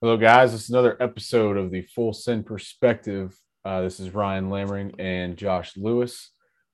[0.00, 0.52] Hello, guys.
[0.52, 3.36] This is another episode of the Full Send Perspective.
[3.64, 6.30] Uh, this is Ryan Lammering and Josh Lewis.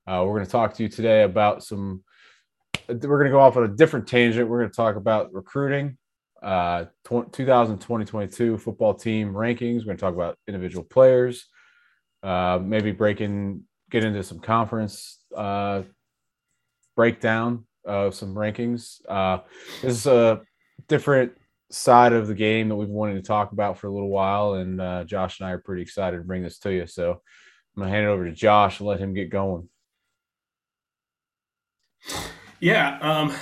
[0.07, 2.05] Uh, we're going to talk to you today about some.
[2.87, 4.47] We're going to go off on a different tangent.
[4.47, 5.97] We're going to talk about recruiting,
[6.43, 9.79] uh, 2020 football team rankings.
[9.79, 11.47] We're going to talk about individual players,
[12.23, 15.81] uh, maybe breaking, get into some conference uh,
[16.95, 19.01] breakdown of some rankings.
[19.09, 19.39] Uh,
[19.81, 20.43] this is a
[20.89, 21.33] different
[21.75, 24.81] side of the game that we've wanted to talk about for a little while, and
[24.81, 26.87] uh, Josh and I are pretty excited to bring this to you.
[26.87, 27.11] So
[27.77, 29.69] I'm gonna hand it over to Josh and let him get going.
[32.61, 33.35] Yeah, um,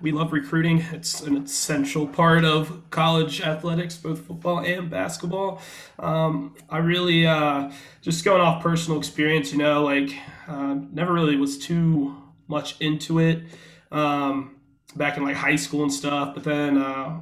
[0.00, 0.84] we love recruiting.
[0.92, 5.60] It's an essential part of college athletics, both football and basketball.
[5.98, 7.70] Um, I really uh,
[8.02, 10.14] just going off personal experience, you know, like
[10.46, 12.16] uh, never really was too
[12.46, 13.42] much into it
[13.90, 14.56] um,
[14.96, 16.76] back in like high school and stuff, but then.
[16.76, 17.20] Uh,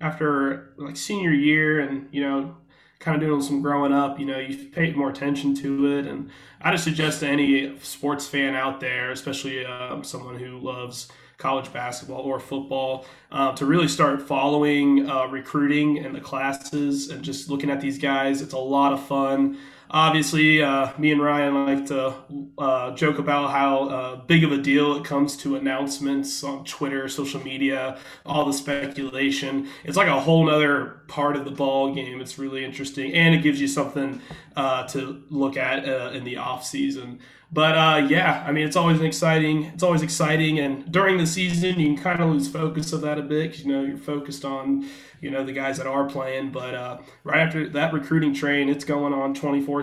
[0.00, 2.56] after like senior year and you know
[2.98, 6.06] kind of doing some growing up you know you've paid more attention to it.
[6.06, 11.08] And i just suggest to any sports fan out there especially um, someone who loves
[11.36, 17.22] college basketball or football uh, to really start following uh, recruiting and the classes and
[17.22, 18.40] just looking at these guys.
[18.40, 19.58] It's a lot of fun
[19.94, 22.14] obviously, uh, me and Ryan like to
[22.58, 27.08] uh, joke about how uh, big of a deal it comes to announcements on Twitter,
[27.08, 29.68] social media, all the speculation.
[29.84, 32.20] It's like a whole other part of the ball game.
[32.20, 34.20] It's really interesting, and it gives you something
[34.56, 37.20] uh, to look at uh, in the off season.
[37.52, 39.64] But uh, yeah, I mean, it's always an exciting.
[39.66, 43.16] It's always exciting, and during the season, you can kind of lose focus of that
[43.16, 43.60] a bit.
[43.60, 44.88] You know, you're focused on
[45.20, 46.50] you know the guys that are playing.
[46.50, 49.34] But right after that recruiting train, it's going on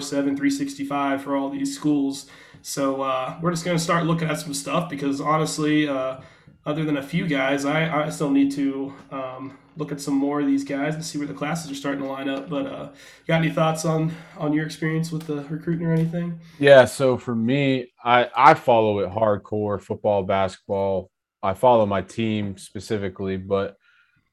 [0.01, 2.27] 24/7, 365 for all these schools.
[2.61, 6.21] So uh, we're just going to start looking at some stuff because honestly, uh,
[6.65, 10.41] other than a few guys, I, I still need to um, look at some more
[10.41, 12.49] of these guys and see where the classes are starting to line up.
[12.49, 12.89] But uh,
[13.27, 16.39] got any thoughts on on your experience with the recruiting or anything?
[16.59, 21.09] Yeah, so for me, I I follow it hardcore football, basketball.
[21.43, 23.77] I follow my team specifically, but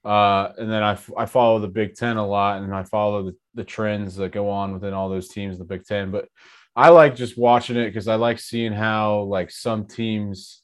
[0.04, 3.36] uh, and then I, I follow the Big Ten a lot, and I follow the,
[3.58, 6.10] the trends that go on within all those teams, in the Big Ten.
[6.10, 6.28] But
[6.74, 10.62] I like just watching it because I like seeing how like some teams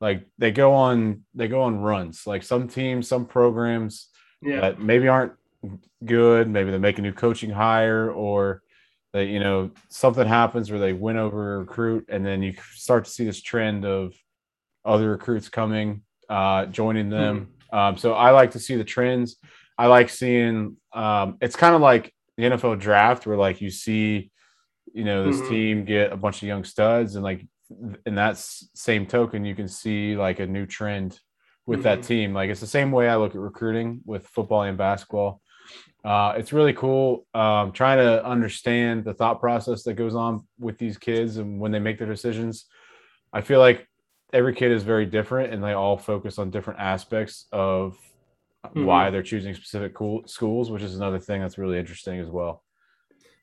[0.00, 2.26] like they go on they go on runs.
[2.26, 4.08] Like some teams, some programs
[4.42, 4.60] yeah.
[4.60, 5.32] that maybe aren't
[6.04, 8.62] good, maybe they make a new coaching hire or
[9.12, 13.06] that you know something happens where they win over a recruit, and then you start
[13.06, 14.14] to see this trend of
[14.84, 17.40] other recruits coming, uh, joining them.
[17.40, 19.36] Mm-hmm um, so I like to see the trends.
[19.80, 20.76] I like seeing.
[20.92, 24.30] Um, it's kind of like the NFL draft, where like you see,
[24.92, 25.48] you know, this mm-hmm.
[25.48, 27.46] team get a bunch of young studs, and like
[28.04, 31.18] in that same token, you can see like a new trend
[31.64, 31.84] with mm-hmm.
[31.84, 32.34] that team.
[32.34, 35.40] Like it's the same way I look at recruiting with football and basketball.
[36.04, 40.76] Uh, it's really cool um, trying to understand the thought process that goes on with
[40.76, 42.66] these kids and when they make their decisions.
[43.32, 43.88] I feel like
[44.30, 47.96] every kid is very different and they all focus on different aspects of
[48.64, 48.84] mm-hmm.
[48.84, 52.62] why they're choosing specific cool schools, which is another thing that's really interesting as well.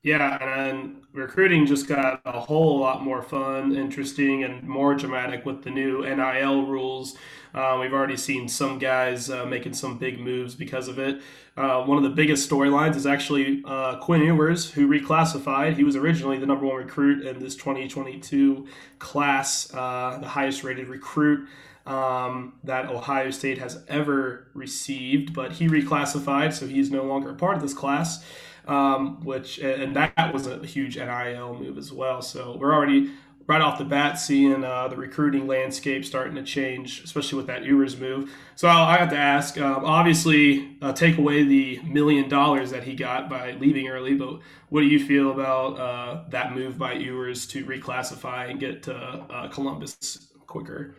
[0.03, 5.63] Yeah, and recruiting just got a whole lot more fun, interesting, and more dramatic with
[5.63, 7.17] the new NIL rules.
[7.53, 11.21] Uh, we've already seen some guys uh, making some big moves because of it.
[11.57, 15.75] Uh, one of the biggest storylines is actually uh, Quinn Ewers, who reclassified.
[15.75, 18.67] He was originally the number one recruit in this 2022
[18.99, 21.49] class, uh, the highest rated recruit.
[21.87, 27.33] Um, that Ohio State has ever received, but he reclassified, so he's no longer a
[27.33, 28.25] part of this class
[28.67, 32.21] um, which and that was a huge NIL move as well.
[32.21, 33.11] So we're already
[33.47, 37.63] right off the bat seeing uh, the recruiting landscape starting to change, especially with that
[37.63, 38.29] Ewers move.
[38.55, 39.57] So I have to ask.
[39.57, 44.41] Um, obviously, uh, take away the million dollars that he got by leaving early, but
[44.67, 48.93] what do you feel about uh, that move by Ewers to reclassify and get to
[48.93, 50.95] uh, Columbus quicker?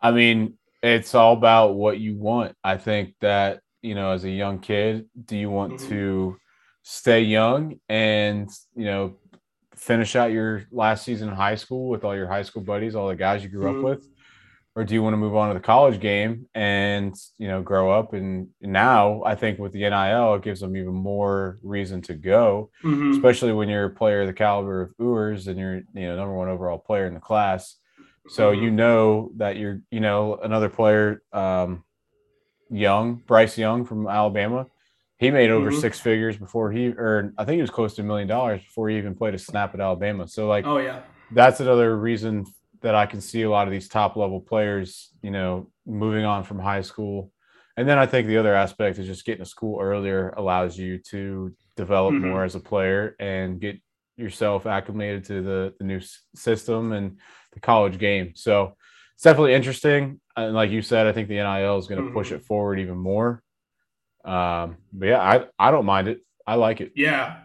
[0.00, 2.56] I mean, it's all about what you want.
[2.64, 5.88] I think that you know, as a young kid, do you want mm-hmm.
[5.88, 6.36] to
[6.82, 9.16] stay young and you know
[9.76, 13.08] finish out your last season in high school with all your high school buddies, all
[13.08, 13.78] the guys you grew mm-hmm.
[13.78, 14.08] up with?
[14.76, 17.90] Or do you want to move on to the college game and you know grow
[17.90, 18.12] up?
[18.12, 22.70] And now I think with the NIL, it gives them even more reason to go,
[22.84, 23.12] mm-hmm.
[23.12, 26.34] especially when you're a player of the caliber of Ewers and you're you know number
[26.34, 27.76] one overall player in the class.
[28.28, 28.62] So mm-hmm.
[28.62, 31.84] you know that you're you know another player, um,
[32.70, 34.66] Young Bryce Young from Alabama
[35.20, 35.80] he made over mm-hmm.
[35.80, 38.88] six figures before he earned, I think he was close to a million dollars before
[38.88, 40.26] he even played a snap at Alabama.
[40.26, 41.00] So, like, oh, yeah,
[41.30, 42.46] that's another reason
[42.80, 46.42] that I can see a lot of these top level players, you know, moving on
[46.44, 47.32] from high school
[47.76, 50.98] And then I think the other aspect is just getting to school earlier allows you
[51.10, 52.28] to develop mm-hmm.
[52.28, 53.78] more as a player and get
[54.16, 56.00] yourself acclimated to the, the new
[56.34, 57.18] system and
[57.52, 58.32] the college game.
[58.34, 58.76] So
[59.14, 60.20] it's definitely interesting.
[60.36, 62.14] And like you said, I think the NIL is going to mm-hmm.
[62.14, 63.42] push it forward even more.
[64.24, 66.20] Um, but yeah, I, I don't mind it.
[66.46, 66.92] I like it.
[66.94, 67.38] Yeah.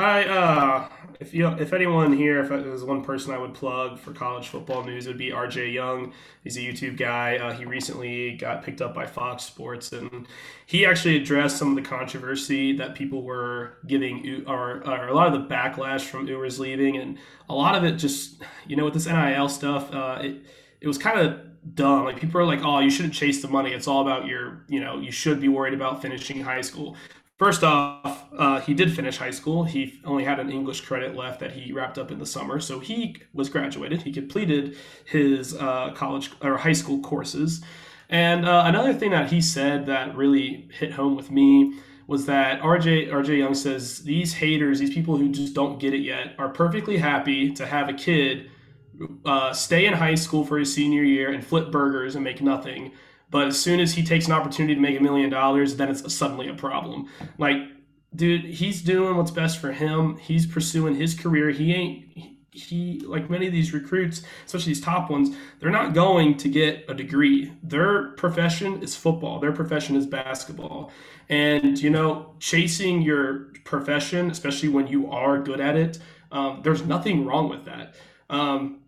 [0.00, 0.88] I uh,
[1.20, 4.82] if you if anyone here, if there's one person I would plug for college football
[4.82, 6.12] news, it would be RJ Young.
[6.42, 7.36] He's a YouTube guy.
[7.36, 10.26] Uh, he recently got picked up by Fox Sports, and
[10.66, 15.32] he actually addressed some of the controversy that people were giving, or, or a lot
[15.32, 17.18] of the backlash from Ewers leaving, and
[17.50, 20.46] a lot of it just, you know, with this NIL stuff, uh, it
[20.80, 21.40] it was kind of
[21.74, 22.04] dumb.
[22.04, 23.72] Like people are like, "Oh, you shouldn't chase the money.
[23.72, 26.96] It's all about your, you know, you should be worried about finishing high school."
[27.40, 29.64] First off, uh, he did finish high school.
[29.64, 32.80] He only had an English credit left that he wrapped up in the summer, so
[32.80, 34.02] he was graduated.
[34.02, 34.76] He completed
[35.06, 37.64] his uh, college or high school courses.
[38.10, 42.60] And uh, another thing that he said that really hit home with me was that
[42.60, 46.50] RJ RJ Young says these haters, these people who just don't get it yet, are
[46.50, 48.50] perfectly happy to have a kid
[49.24, 52.92] uh, stay in high school for his senior year and flip burgers and make nothing
[53.30, 56.14] but as soon as he takes an opportunity to make a million dollars, then it's
[56.14, 57.08] suddenly a problem.
[57.38, 57.58] Like,
[58.14, 60.16] dude, he's doing what's best for him.
[60.18, 61.50] He's pursuing his career.
[61.50, 66.36] He ain't he like many of these recruits, especially these top ones, they're not going
[66.38, 67.52] to get a degree.
[67.62, 69.38] Their profession is football.
[69.38, 70.90] Their profession is basketball.
[71.28, 75.98] And you know, chasing your profession, especially when you are good at it,
[76.32, 77.94] um, there's nothing wrong with that.
[78.28, 78.79] Um,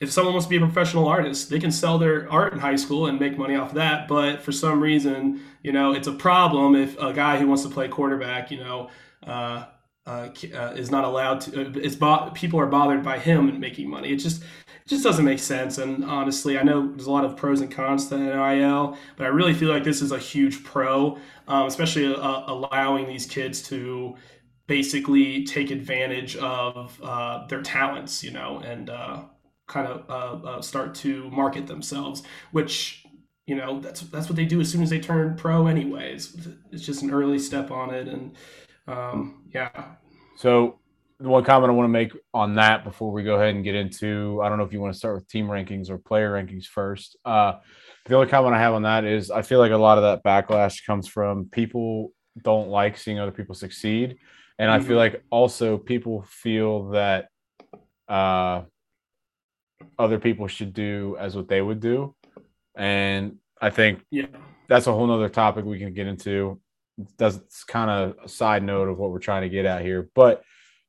[0.00, 2.76] if someone wants to be a professional artist, they can sell their art in high
[2.76, 4.08] school and make money off of that.
[4.08, 7.68] But for some reason, you know, it's a problem if a guy who wants to
[7.68, 8.90] play quarterback, you know,
[9.26, 9.66] uh,
[10.04, 11.66] uh, uh, is not allowed to.
[11.66, 14.12] Uh, it's bo- people are bothered by him making money.
[14.12, 15.78] It just it just doesn't make sense.
[15.78, 19.28] And honestly, I know there's a lot of pros and cons to NIL, but I
[19.28, 24.16] really feel like this is a huge pro, um, especially uh, allowing these kids to
[24.66, 28.90] basically take advantage of uh, their talents, you know, and
[29.66, 32.22] kind of uh, uh, start to market themselves,
[32.52, 33.04] which
[33.46, 35.66] you know that's that's what they do as soon as they turn pro.
[35.66, 38.36] Anyways, it's just an early step on it, and
[38.86, 39.94] um, yeah.
[40.36, 40.78] So
[41.18, 43.74] the one comment I want to make on that before we go ahead and get
[43.74, 46.66] into I don't know if you want to start with team rankings or player rankings
[46.66, 47.16] first.
[47.24, 47.54] Uh,
[48.06, 50.24] the only comment I have on that is I feel like a lot of that
[50.24, 52.12] backlash comes from people
[52.42, 54.16] don't like seeing other people succeed,
[54.58, 55.14] and I feel mm-hmm.
[55.14, 57.28] like also people feel that
[58.08, 58.62] uh,
[59.98, 62.14] other people should do as what they would do.
[62.74, 64.26] And I think yeah,
[64.68, 66.60] that's a whole nother topic we can get into.
[67.18, 70.08] That's kind of a side note of what we're trying to get at here.
[70.14, 70.42] But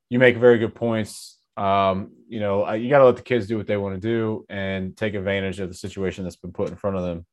[0.08, 1.38] you make very good points.
[1.56, 4.44] Um, you know, you got to let the kids do what they want to do
[4.48, 7.26] and take advantage of the situation that's been put in front of them.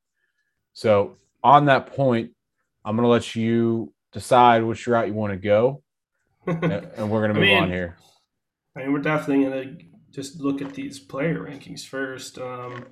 [0.73, 2.31] So, on that point,
[2.85, 5.81] I'm going to let you decide which route you want to go,
[6.47, 7.97] and we're going to move I mean, on here.
[8.75, 12.37] I mean, we're definitely going to just look at these player rankings first.
[12.37, 12.85] Um,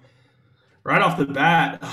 [0.84, 1.84] right off the bat,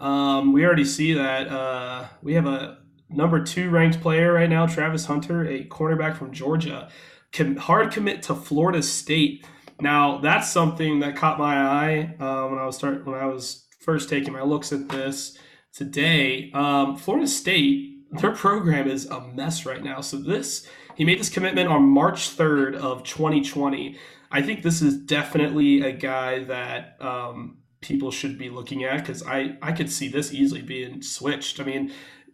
[0.00, 4.66] um, we already see that uh, we have a number two ranked player right now,
[4.66, 6.90] Travis Hunter, a cornerback from Georgia,
[7.30, 9.46] can hard commit to Florida State.
[9.80, 13.66] Now that's something that caught my eye uh, when I was start when I was
[13.80, 15.38] first taking my looks at this
[15.72, 16.50] today.
[16.52, 20.00] Um, Florida State, their program is a mess right now.
[20.00, 23.98] So this he made this commitment on March 3rd of 2020.
[24.32, 29.22] I think this is definitely a guy that um, people should be looking at because
[29.22, 31.60] I, I could see this easily being switched.
[31.60, 31.92] I mean,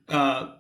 [0.09, 0.53] uh,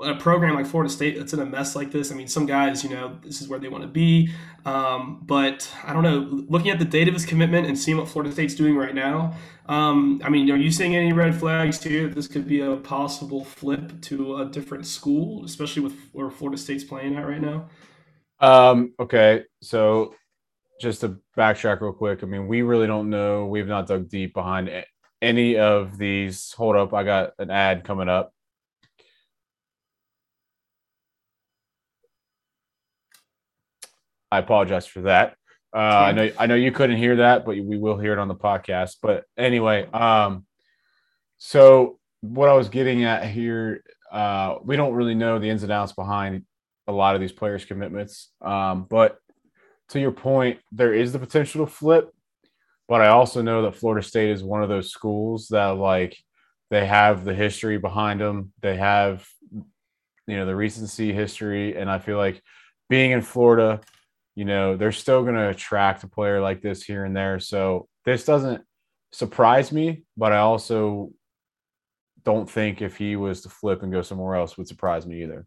[0.00, 2.82] a program like Florida State that's in a mess like this, I mean, some guys,
[2.82, 4.30] you know, this is where they want to be.
[4.64, 8.08] Um, but I don't know, looking at the date of his commitment and seeing what
[8.08, 9.34] Florida State's doing right now,
[9.66, 12.08] um, I mean, are you seeing any red flags here?
[12.08, 16.84] This could be a possible flip to a different school, especially with where Florida State's
[16.84, 17.68] playing at right now.
[18.40, 20.14] Um, okay, so
[20.82, 23.46] just to backtrack real quick, I mean, we really don't know.
[23.46, 24.70] We've not dug deep behind
[25.22, 26.52] any of these.
[26.52, 28.34] Hold up, I got an ad coming up.
[34.30, 35.36] I apologize for that.
[35.74, 38.28] Uh, I know I know you couldn't hear that, but we will hear it on
[38.28, 38.96] the podcast.
[39.00, 40.44] But anyway, um,
[41.38, 45.72] so what I was getting at here, uh, we don't really know the ins and
[45.72, 46.44] outs behind
[46.86, 49.18] a lot of these players' commitments, um, but
[49.90, 52.12] to your point, there is the potential to flip,
[52.88, 56.16] but I also know that Florida State is one of those schools that like
[56.70, 58.52] they have the history behind them.
[58.60, 59.26] They have
[60.26, 62.42] you know the recency history, and I feel like
[62.88, 63.80] being in Florida,
[64.34, 67.38] you know, they're still going to attract a player like this here and there.
[67.38, 68.62] So this doesn't
[69.12, 71.10] surprise me, but I also
[72.24, 75.46] don't think if he was to flip and go somewhere else would surprise me either.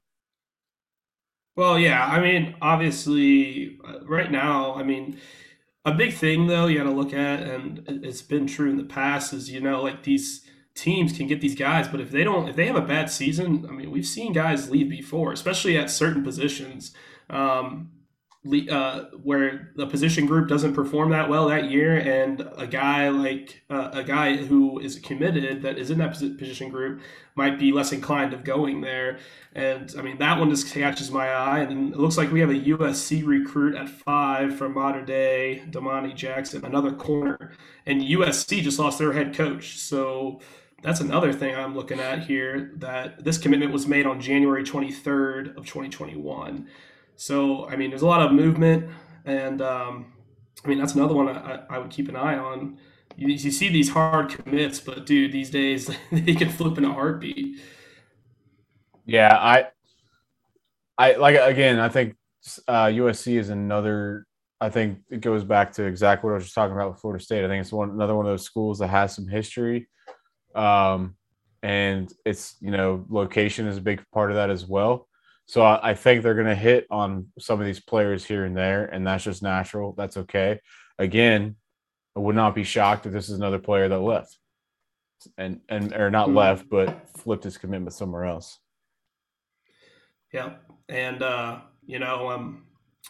[1.55, 5.19] Well, yeah, I mean, obviously, uh, right now, I mean,
[5.85, 8.83] a big thing though you got to look at, and it's been true in the
[8.83, 10.43] past, is you know like these
[10.73, 13.65] teams can get these guys, but if they don't, if they have a bad season,
[13.69, 16.93] I mean, we've seen guys leave before, especially at certain positions.
[17.29, 17.91] Um,
[18.69, 23.63] uh, where the position group doesn't perform that well that year, and a guy like
[23.69, 27.01] uh, a guy who is committed that is in that position group
[27.35, 29.17] might be less inclined of going there.
[29.53, 31.59] And I mean that one just catches my eye.
[31.59, 36.13] And it looks like we have a USC recruit at five from Mater Dei, Domani
[36.13, 37.51] Jackson, another corner,
[37.85, 39.79] and USC just lost their head coach.
[39.79, 40.39] So
[40.83, 42.71] that's another thing I'm looking at here.
[42.75, 46.67] That this commitment was made on January 23rd of 2021.
[47.15, 48.89] So, I mean, there's a lot of movement,
[49.25, 50.13] and um,
[50.63, 52.77] I mean, that's another one I, I would keep an eye on.
[53.17, 56.91] You, you, see these hard commits, but dude, these days they can flip in a
[56.91, 57.59] heartbeat.
[59.05, 59.67] Yeah, I,
[60.97, 61.79] I like again.
[61.79, 62.15] I think
[62.67, 64.25] uh, USC is another.
[64.59, 67.23] I think it goes back to exactly what I was just talking about with Florida
[67.23, 67.45] State.
[67.45, 69.87] I think it's one another one of those schools that has some history,
[70.55, 71.15] um,
[71.61, 75.07] and it's you know location is a big part of that as well.
[75.47, 78.55] So I, I think they're going to hit on some of these players here and
[78.57, 79.93] there, and that's just natural.
[79.97, 80.59] That's okay.
[80.97, 81.55] Again,
[82.15, 84.37] I would not be shocked if this is another player that left,
[85.37, 86.37] and and or not mm-hmm.
[86.37, 88.59] left, but flipped his commitment somewhere else.
[90.33, 90.53] Yeah,
[90.89, 92.63] and uh, you know, um,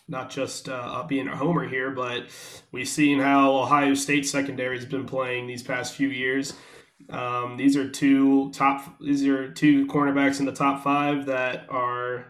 [0.08, 2.28] not just uh, being a homer here, but
[2.72, 6.54] we've seen how Ohio State secondary has been playing these past few years.
[7.10, 9.00] Um, these are two top.
[9.00, 12.26] These are two cornerbacks in the top five that are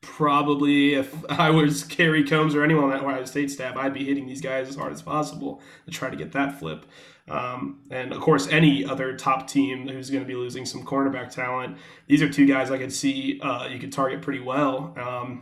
[0.00, 4.04] probably if I was Kerry Coombs or anyone on that Ohio State staff, I'd be
[4.04, 6.86] hitting these guys as hard as possible to try to get that flip.
[7.28, 11.32] Um, and of course, any other top team who's going to be losing some cornerback
[11.32, 11.76] talent,
[12.08, 14.92] these are two guys I could see uh, you could target pretty well.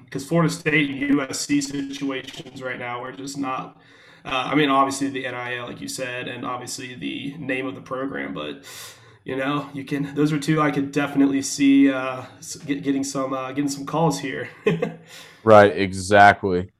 [0.05, 3.81] Because um, Florida State and USC situations right now are just not
[4.25, 7.81] uh, I mean, obviously the NIL, like you said, and obviously the name of the
[7.81, 8.65] program, but
[9.25, 10.15] you know, you can.
[10.15, 12.25] Those are two I could definitely see uh,
[12.65, 14.49] get, getting some uh, getting some calls here.
[15.45, 16.71] right, exactly.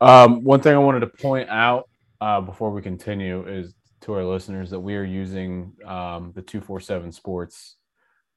[0.00, 4.24] Um, one thing I wanted to point out uh, before we continue is to our
[4.24, 7.76] listeners that we are using um, the two four seven Sports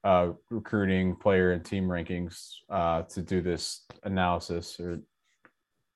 [0.04, 5.00] uh, recruiting player and team rankings uh, to do this analysis or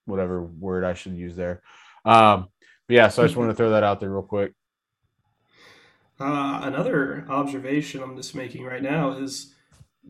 [0.07, 1.63] whatever word I should use there.
[2.05, 2.49] Um,
[2.87, 4.53] but yeah, so I just wanted to throw that out there real quick.
[6.21, 9.55] Uh, another observation I'm just making right now is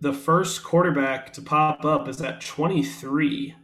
[0.01, 3.55] the first quarterback to pop up is at 23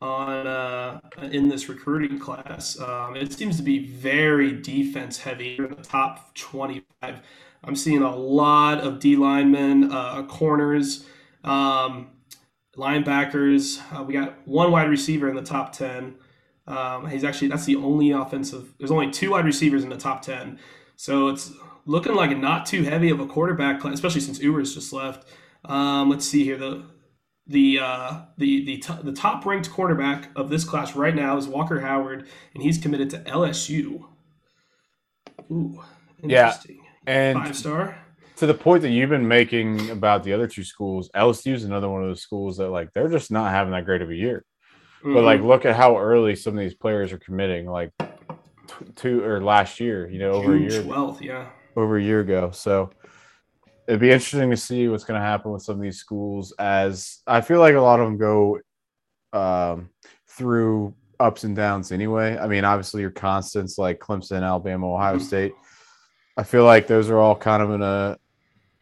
[0.00, 2.78] on uh, in this recruiting class.
[2.78, 7.22] Um, it seems to be very defense heavy in the top 25.
[7.64, 11.06] I'm seeing a lot of D linemen, uh, corners,
[11.42, 12.10] um,
[12.76, 13.80] linebackers.
[13.96, 16.16] Uh, we got one wide receiver in the top 10.
[16.66, 18.72] Um, he's actually that's the only offensive.
[18.78, 20.58] There's only two wide receivers in the top ten,
[20.96, 21.52] so it's
[21.86, 25.28] looking like not too heavy of a quarterback class, especially since Ewers just left.
[25.64, 26.84] Um, let's see here the
[27.46, 31.46] the uh, the the, t- the top ranked quarterback of this class right now is
[31.46, 34.02] Walker Howard, and he's committed to LSU.
[35.50, 35.82] Ooh,
[36.22, 36.76] interesting.
[36.76, 37.98] Yeah, and five star.
[38.36, 41.88] To the point that you've been making about the other two schools, LSU is another
[41.88, 44.44] one of those schools that like they're just not having that great of a year.
[45.04, 45.14] Mm-hmm.
[45.14, 45.48] But like, mm-hmm.
[45.48, 47.66] look at how early some of these players are committing.
[47.66, 51.98] Like t- two or last year, you know, over June a year, twelfth, yeah, over
[51.98, 52.50] a year ago.
[52.52, 52.90] So
[53.86, 56.54] it'd be interesting to see what's going to happen with some of these schools.
[56.58, 58.60] As I feel like a lot of them go
[59.34, 59.90] um,
[60.26, 62.38] through ups and downs anyway.
[62.38, 65.24] I mean, obviously your constants like Clemson, Alabama, Ohio mm-hmm.
[65.24, 65.52] State.
[66.36, 68.18] I feel like those are all kind of in a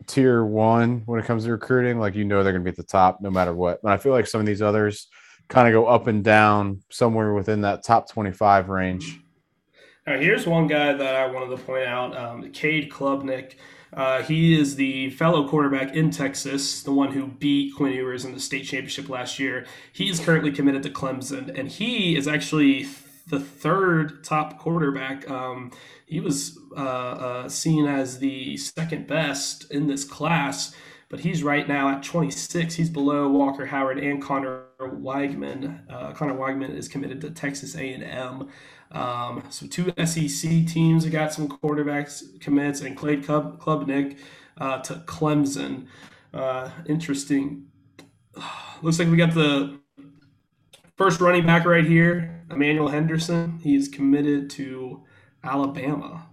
[0.06, 1.98] tier one when it comes to recruiting.
[1.98, 3.82] Like you know they're going to be at the top no matter what.
[3.82, 5.08] But I feel like some of these others
[5.52, 9.20] kind of go up and down somewhere within that top 25 range.
[10.06, 13.56] Now, here's one guy that I wanted to point out um, Cade Klubnik.
[13.92, 18.32] Uh, he is the fellow quarterback in Texas, the one who beat Quinn Ewers in
[18.32, 19.66] the state championship last year.
[19.92, 22.86] He is currently committed to Clemson, and he is actually
[23.28, 25.30] the third top quarterback.
[25.30, 25.70] Um,
[26.06, 30.74] he was uh, uh, seen as the second best in this class
[31.12, 32.74] but he's right now at 26.
[32.74, 35.82] He's below Walker Howard and Conner Weigman.
[35.90, 38.48] Uh, Conner Weigman is committed to Texas A&M.
[38.92, 44.94] Um, so two SEC teams have got some quarterbacks commits, and Cade Club, uh, to
[45.06, 45.86] Clemson.
[46.32, 47.66] Uh, interesting.
[48.80, 49.78] Looks like we got the
[50.96, 53.58] first running back right here, Emmanuel Henderson.
[53.62, 55.02] He's committed to
[55.44, 56.26] Alabama.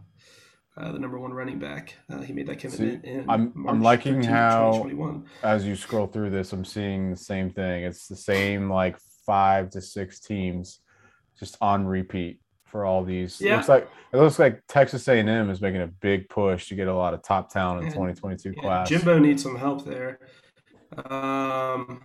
[0.80, 1.96] Uh, the number one running back.
[2.10, 4.90] Uh, he made that commitment See, in I'm, March I'm liking how
[5.44, 7.84] as you scroll through this, I'm seeing the same thing.
[7.84, 10.80] It's the same like five to six teams
[11.38, 13.42] just on repeat for all these.
[13.42, 13.54] Yeah.
[13.54, 16.88] It looks like it looks like Texas A&M is making a big push to get
[16.88, 18.90] a lot of top talent in 2022 yeah, class.
[18.90, 20.20] Jimbo needs some help there.
[20.98, 22.04] Um,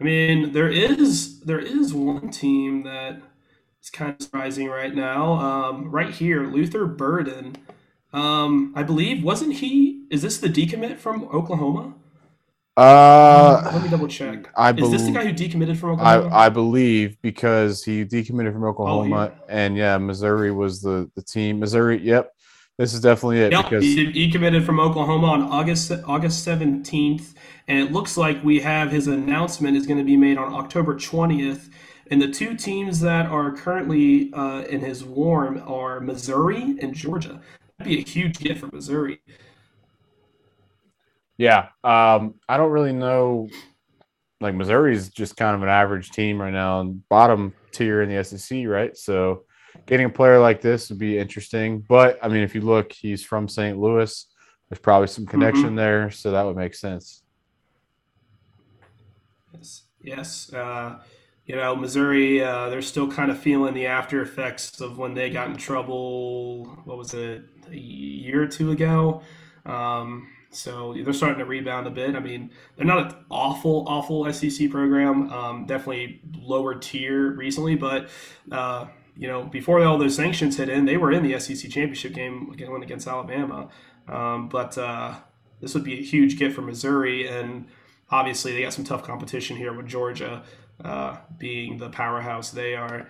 [0.00, 3.20] I mean, there is there is one team that
[3.82, 5.32] is kind of surprising right now.
[5.34, 7.56] Um, right here, Luther Burden.
[8.12, 10.04] Um, I believe wasn't he?
[10.10, 11.94] Is this the decommit from Oklahoma?
[12.76, 14.48] Uh, let me double check.
[14.56, 16.32] I be- is this the guy who decommitted from Oklahoma?
[16.32, 19.54] I, I believe because he decommitted from Oklahoma, oh, yeah.
[19.64, 21.58] and yeah, Missouri was the the team.
[21.58, 22.32] Missouri, yep,
[22.78, 23.50] this is definitely it.
[23.50, 27.34] Yep, because he, he committed from Oklahoma on August August seventeenth,
[27.66, 30.96] and it looks like we have his announcement is going to be made on October
[30.96, 31.68] twentieth.
[32.10, 37.42] And the two teams that are currently uh, in his warm are Missouri and Georgia.
[37.84, 39.20] Be a huge get for Missouri.
[41.36, 43.48] Yeah, um, I don't really know.
[44.40, 48.24] Like Missouri's just kind of an average team right now, and bottom tier in the
[48.24, 48.96] SEC, right?
[48.96, 49.44] So,
[49.86, 51.84] getting a player like this would be interesting.
[51.88, 53.78] But I mean, if you look, he's from St.
[53.78, 54.26] Louis.
[54.68, 55.76] There's probably some connection mm-hmm.
[55.76, 57.22] there, so that would make sense.
[59.54, 60.52] Yes, yes.
[60.52, 60.98] Uh,
[61.48, 65.30] you know, Missouri, uh, they're still kind of feeling the after effects of when they
[65.30, 66.66] got in trouble.
[66.84, 69.22] What was it, a year or two ago?
[69.64, 72.14] Um, so they're starting to rebound a bit.
[72.14, 75.32] I mean, they're not an awful, awful SEC program.
[75.32, 78.10] Um, definitely lower tier recently, but
[78.52, 78.86] uh,
[79.16, 82.50] you know, before all those sanctions hit in, they were in the SEC championship game
[82.52, 83.70] again against Alabama.
[84.06, 85.14] Um, but uh,
[85.62, 87.68] this would be a huge get for Missouri, and
[88.10, 90.44] obviously they got some tough competition here with Georgia
[90.84, 93.06] uh, being the powerhouse they are.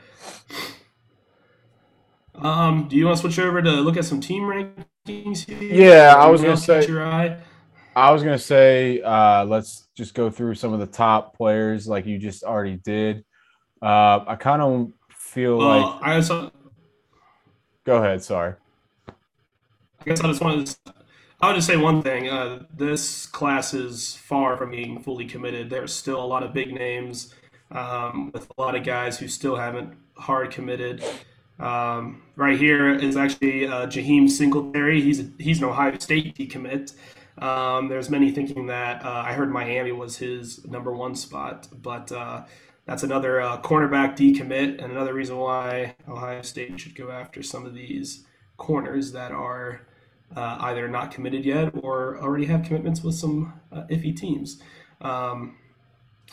[2.35, 5.47] Um, do you want to switch over to look at some team rankings?
[5.49, 6.87] Yeah, I was gonna say.
[7.97, 12.07] I was gonna say, uh, let's just go through some of the top players, like
[12.07, 13.25] you just already did.
[13.83, 16.03] Uh, I kind of feel well, like.
[16.03, 16.53] I also.
[17.85, 18.23] Go ahead.
[18.23, 18.55] Sorry.
[19.09, 20.67] I guess I just wanted.
[20.67, 20.95] To,
[21.41, 22.29] I would just say one thing.
[22.29, 25.71] Uh, this class is far from being fully committed.
[25.71, 27.35] There's still a lot of big names,
[27.71, 31.05] um, with a lot of guys who still haven't hard committed.
[31.59, 35.01] Um, right here is actually uh, Jaheim Singletary.
[35.01, 36.95] He's a, he's an Ohio State decommit.
[37.39, 42.11] Um, there's many thinking that uh, I heard Miami was his number one spot, but
[42.11, 42.45] uh,
[42.85, 47.67] that's another uh, cornerback decommit, and another reason why Ohio State should go after some
[47.67, 48.25] of these
[48.57, 49.87] corners that are
[50.35, 54.61] uh, either not committed yet or already have commitments with some uh, iffy teams.
[55.01, 55.57] Um,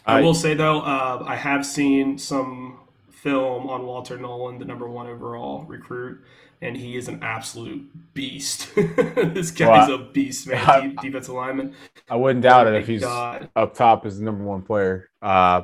[0.06, 2.80] I, I, will say though, uh, I have seen some
[3.10, 6.24] film on Walter Nolen, the number one overall recruit,
[6.62, 8.70] and he is an absolute beast.
[8.76, 10.64] this guy's well, a beast, man.
[10.68, 11.74] I, defensive lineman.
[12.10, 13.50] I wouldn't doubt oh it if he's God.
[13.56, 15.10] up top as the number one player.
[15.22, 15.64] Uh,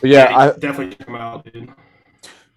[0.00, 1.72] but yeah, yeah I definitely come out, dude.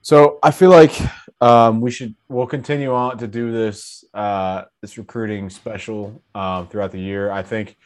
[0.02, 1.00] So I feel like
[1.42, 6.92] um, we should we'll continue on to do this uh, this recruiting special um, throughout
[6.92, 7.30] the year.
[7.30, 7.78] I think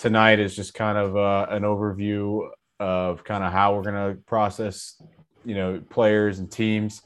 [0.00, 2.48] tonight is just kind of uh, an overview
[2.80, 5.00] of kind of how we're going to process
[5.44, 7.02] you know players and teams.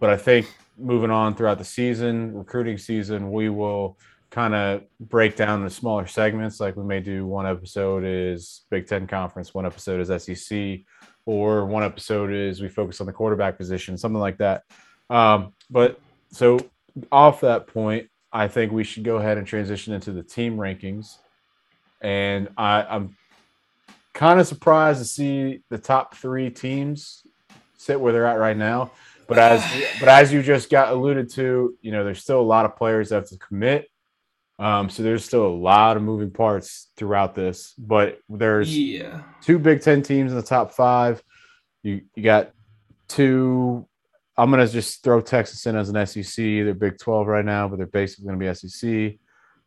[0.00, 3.98] But I think moving on throughout the season, recruiting season, we will
[4.30, 6.58] kind of break down the smaller segments.
[6.58, 10.80] Like we may do one episode is Big Ten Conference, one episode is SEC,
[11.26, 14.62] or one episode is we focus on the quarterback position, something like that.
[15.10, 16.58] Um, but so
[17.12, 21.16] off that point, I think we should go ahead and transition into the team rankings.
[22.00, 23.16] And I, I'm
[24.14, 27.22] kind of surprised to see the top three teams
[27.76, 28.90] sit where they're at right now.
[29.26, 29.62] But as
[30.00, 33.10] but as you just got alluded to, you know, there's still a lot of players
[33.10, 33.88] that have to commit.
[34.58, 37.74] Um, so there's still a lot of moving parts throughout this.
[37.78, 39.22] But there's yeah.
[39.40, 41.22] two Big Ten teams in the top five.
[41.82, 42.50] You you got
[43.06, 43.86] two.
[44.36, 46.36] I'm gonna just throw Texas in as an SEC.
[46.36, 48.88] They're Big 12 right now, but they're basically gonna be SEC.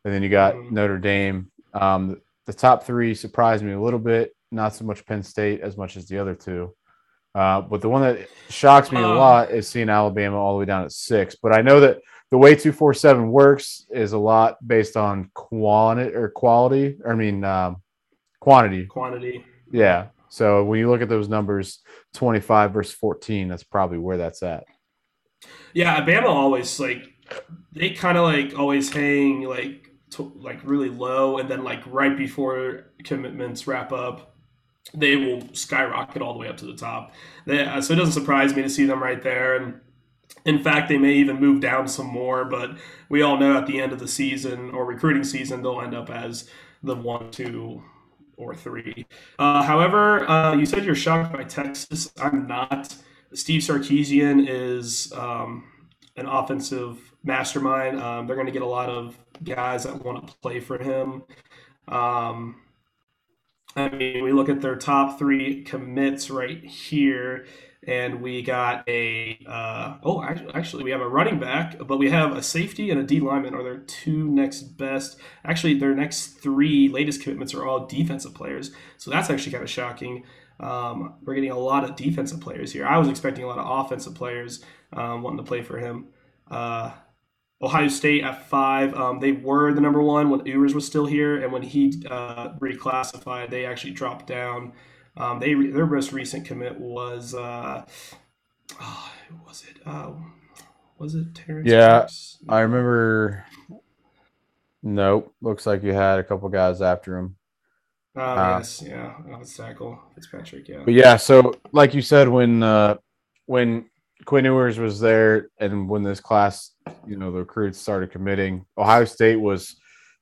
[0.03, 0.73] And then you got mm-hmm.
[0.73, 1.51] Notre Dame.
[1.73, 4.35] Um, the top three surprised me a little bit.
[4.51, 6.75] Not so much Penn State as much as the other two.
[7.33, 10.65] Uh, but the one that shocks me a lot is seeing Alabama all the way
[10.65, 11.35] down at six.
[11.41, 15.31] But I know that the way two four seven works is a lot based on
[15.33, 16.97] quantity or quality.
[17.03, 17.81] Or I mean um,
[18.41, 18.85] quantity.
[18.85, 19.45] Quantity.
[19.71, 20.07] Yeah.
[20.27, 21.79] So when you look at those numbers,
[22.13, 24.65] twenty five versus fourteen, that's probably where that's at.
[25.73, 27.13] Yeah, Alabama always like
[27.71, 32.17] they kind of like always hang like to, like really low, and then like right
[32.17, 34.35] before commitments wrap up,
[34.93, 37.13] they will skyrocket all the way up to the top.
[37.45, 39.55] They, uh, so it doesn't surprise me to see them right there.
[39.55, 39.79] And
[40.45, 42.77] In fact, they may even move down some more, but
[43.09, 46.09] we all know at the end of the season or recruiting season, they'll end up
[46.09, 46.49] as
[46.81, 47.83] the one, two,
[48.37, 49.05] or three.
[49.37, 52.11] Uh, however, uh, you said you're shocked by Texas.
[52.19, 52.95] I'm not.
[53.33, 55.63] Steve Sarkisian is um,
[56.17, 58.01] an offensive mastermind.
[58.01, 61.23] Um, they're going to get a lot of guys that want to play for him.
[61.87, 62.61] Um,
[63.75, 67.45] I mean, we look at their top three commits right here,
[67.87, 72.35] and we got a uh, oh, actually, we have a running back, but we have
[72.35, 75.17] a safety and a D lineman are their two next best.
[75.45, 79.69] Actually, their next three latest commitments are all defensive players, so that's actually kind of
[79.69, 80.23] shocking.
[80.59, 82.85] Um, we're getting a lot of defensive players here.
[82.85, 86.09] I was expecting a lot of offensive players um, wanting to play for him.
[86.49, 86.91] Uh,
[87.61, 88.93] Ohio State at five.
[88.95, 92.53] Um, they were the number one when Ewers was still here, and when he uh,
[92.59, 94.73] reclassified, they actually dropped down.
[95.17, 97.85] Um, they their most recent commit was uh,
[98.81, 99.11] oh,
[99.45, 99.81] was it?
[99.85, 100.11] Uh,
[100.97, 101.67] was it Terrance?
[101.67, 102.37] Yeah, Brooks?
[102.49, 103.45] I remember.
[104.83, 107.35] Nope, looks like you had a couple guys after him.
[108.15, 110.81] Oh, uh, yes, yeah, oh, tackle Fitzpatrick, yeah.
[110.83, 112.97] But yeah, so like you said, when uh,
[113.45, 113.85] when
[114.25, 116.71] Quinn Ewers was there, and when this class,
[117.07, 119.75] you know, the recruits started committing, Ohio State was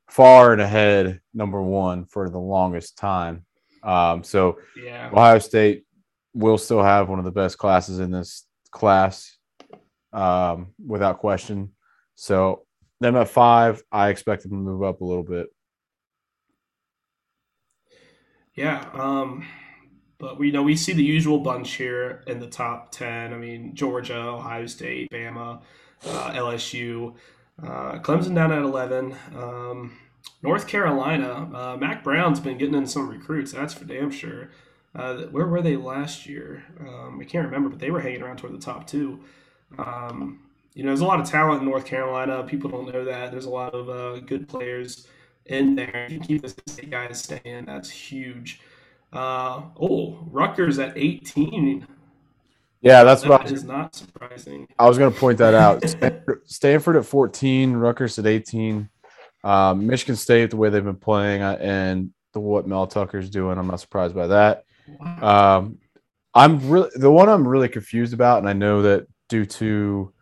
[0.10, 3.46] far and ahead number one for the longest time.
[3.84, 5.10] Um, so yeah.
[5.12, 5.86] Ohio State
[6.34, 9.38] will still have one of the best classes in this class,
[10.14, 11.74] um, without question.
[12.16, 12.66] So
[13.00, 15.48] them at five, I expect them to move up a little bit.
[18.56, 18.86] Yeah.
[18.94, 19.46] Um,
[20.20, 23.34] but we know we see the usual bunch here in the top 10.
[23.34, 25.62] I mean, Georgia, Ohio State, Bama,
[26.06, 27.16] uh, LSU,
[27.64, 29.16] uh, Clemson down at 11.
[29.36, 29.98] Um,
[30.42, 33.54] North Carolina, uh, Mack Brown's been getting in some recruits.
[33.54, 34.50] That's for damn sure.
[34.94, 36.66] Uh, where were they last year?
[36.80, 39.22] Um, I can't remember, but they were hanging around toward the top two.
[39.78, 40.42] Um,
[40.74, 42.44] you know, there's a lot of talent in North Carolina.
[42.44, 43.32] People don't know that.
[43.32, 45.08] There's a lot of uh, good players
[45.46, 46.06] in there.
[46.06, 48.62] If you keep the guys staying, that's huge.
[49.12, 51.88] Uh, oh, Rutgers at 18.
[52.82, 54.68] Yeah, that's that what I was, not surprising.
[54.78, 55.88] I was going to point that out.
[55.90, 58.90] Stanford, Stanford, at 14, Rutgers at 18.
[59.44, 63.58] Um, Michigan State, the way they've been playing, uh, and the what Mel Tucker's doing,
[63.58, 64.64] I'm not surprised by that.
[65.00, 65.58] Wow.
[65.58, 65.80] Um,
[66.34, 70.14] I'm really the one I'm really confused about, and I know that due to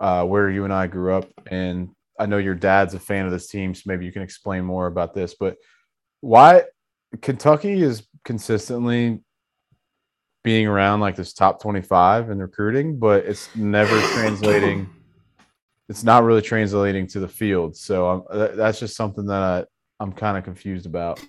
[0.00, 3.32] uh, where you and I grew up, and I know your dad's a fan of
[3.32, 5.34] this team, so maybe you can explain more about this.
[5.38, 5.56] But
[6.20, 6.64] why
[7.22, 9.20] Kentucky is consistently
[10.44, 14.88] being around like this top 25 in recruiting, but it's never translating.
[15.88, 17.76] It's not really translating to the field.
[17.76, 19.64] So um, that's just something that I,
[20.00, 21.20] I'm kind of confused about.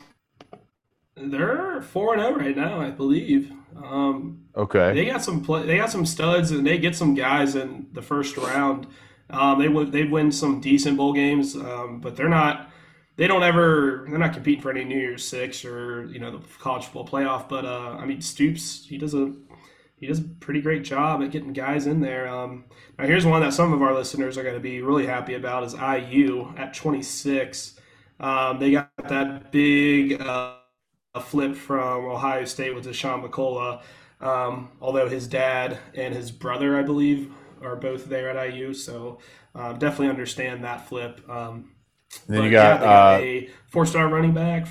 [1.15, 3.51] They're four and zero oh right now, I believe.
[3.75, 4.93] Um, okay.
[4.93, 8.01] They got some play, They got some studs, and they get some guys in the
[8.01, 8.87] first round.
[9.29, 12.71] Um, they would they win some decent bowl games, um, but they're not
[13.19, 16.39] they don't ever they're not competing for any New Year's Six or you know the
[16.57, 17.49] college football playoff.
[17.49, 19.33] But uh, I mean Stoops he does a
[19.97, 22.29] he does a pretty great job at getting guys in there.
[22.29, 22.63] Um,
[22.97, 25.65] now here's one that some of our listeners are going to be really happy about
[25.65, 27.77] is IU at 26.
[28.21, 30.55] Um, they got that big uh,
[31.21, 33.81] flip from Ohio State with Dasan McCullough.
[34.21, 39.19] Um, although his dad and his brother, I believe, are both there at IU, so
[39.53, 41.29] uh, definitely understand that flip.
[41.29, 41.71] Um,
[42.27, 44.67] and then but, you got, yeah, got uh, a four-star running back.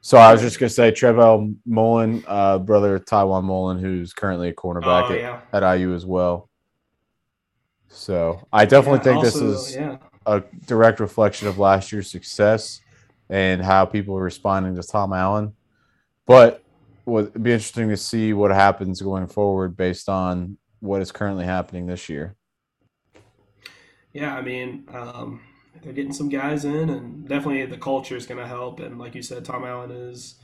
[0.00, 4.54] So I was just gonna say Trevell Mullen, uh, brother Tiawan Mullen, who's currently a
[4.54, 5.40] cornerback oh, at, yeah.
[5.52, 6.48] at, IU as well.
[7.88, 9.76] So I definitely yeah, think also, this is
[10.26, 12.80] a direct reflection of last year's success
[13.28, 15.54] and how people are responding to Tom Allen.
[16.26, 16.62] But
[17.06, 21.86] it'd be interesting to see what happens going forward based on what is currently happening
[21.86, 22.36] this year.
[24.12, 25.40] Yeah, I mean, um,
[25.82, 28.80] they're getting some guys in, and definitely the culture is going to help.
[28.80, 30.36] And like you said, Tom Allen is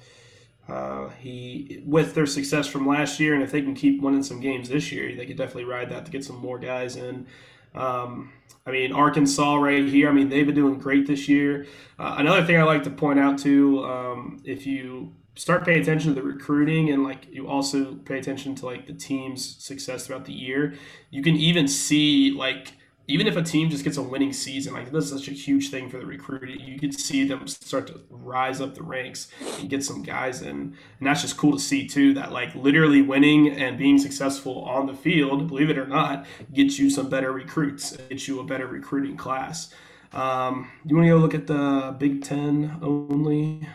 [0.68, 4.40] uh, he with their success from last year, and if they can keep winning some
[4.40, 7.26] games this year, they could definitely ride that to get some more guys in.
[7.74, 8.32] Um,
[8.64, 10.08] I mean, Arkansas right here.
[10.08, 11.66] I mean, they've been doing great this year.
[11.98, 16.14] Uh, another thing I like to point out too, um, if you start paying attention
[16.14, 20.26] to the recruiting and like you also pay attention to like the team's success throughout
[20.26, 20.74] the year,
[21.10, 22.74] you can even see like
[23.12, 25.68] even if a team just gets a winning season, like this is such a huge
[25.70, 26.58] thing for the recruiting.
[26.60, 30.48] You could see them start to rise up the ranks and get some guys in,
[30.48, 32.14] and that's just cool to see too.
[32.14, 36.78] That like literally winning and being successful on the field, believe it or not, gets
[36.78, 39.74] you some better recruits, gets you a better recruiting class.
[40.14, 43.68] Um, you want to go look at the Big Ten only?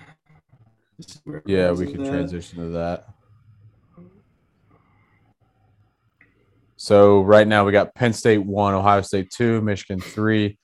[1.45, 2.09] Yeah, we can that.
[2.09, 3.09] transition to that.
[6.77, 10.57] So right now we got Penn State one, Ohio State two, Michigan three.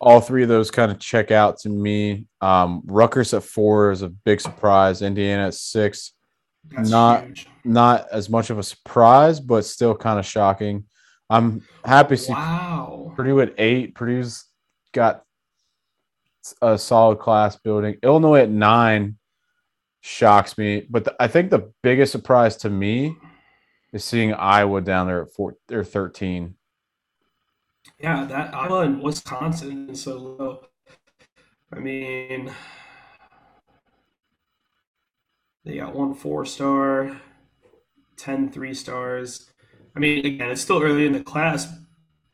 [0.00, 2.26] All three of those kind of check out to me.
[2.42, 5.00] Um, Rutgers at four is a big surprise.
[5.00, 6.12] Indiana at six,
[6.70, 7.46] That's not huge.
[7.64, 10.84] not as much of a surprise, but still kind of shocking.
[11.30, 13.12] I'm happy to see Wow.
[13.16, 13.94] Purdue at eight.
[13.94, 14.44] Purdue's
[14.92, 15.22] got
[16.60, 17.96] a solid class building.
[18.02, 19.16] Illinois at nine
[20.02, 23.16] shocks me, but the, I think the biggest surprise to me
[23.94, 26.56] is seeing Iowa down there at four or thirteen.
[27.98, 30.66] Yeah, that Iowa and Wisconsin is so low.
[31.72, 32.52] I mean,
[35.64, 37.20] they got one four star,
[38.16, 39.50] 10 three stars.
[39.96, 41.72] I mean, again, it's still early in the class,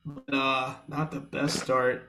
[0.05, 2.09] but uh, not the best start.